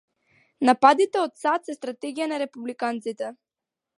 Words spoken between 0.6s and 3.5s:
Нападите од САД се стратегија на републиканците